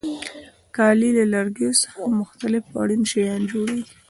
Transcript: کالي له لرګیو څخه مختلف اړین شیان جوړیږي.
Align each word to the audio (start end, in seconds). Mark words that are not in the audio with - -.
کالي 0.75 1.09
له 1.17 1.23
لرګیو 1.33 1.79
څخه 1.83 2.01
مختلف 2.19 2.63
اړین 2.81 3.01
شیان 3.11 3.41
جوړیږي. 3.51 3.85